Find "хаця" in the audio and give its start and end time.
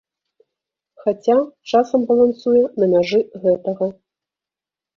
1.03-1.35